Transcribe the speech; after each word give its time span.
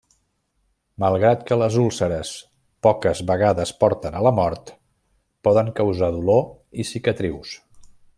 Malgrat 1.03 1.43
que 1.49 1.57
les 1.63 1.75
úlceres 1.81 2.31
poques 2.87 3.21
vegades 3.31 3.73
porten 3.83 4.17
a 4.19 4.23
la 4.29 4.33
mort, 4.41 4.73
poden 5.49 5.71
causar 5.81 6.11
dolor 6.17 6.43
i 6.85 6.91
cicatrius. 6.95 7.55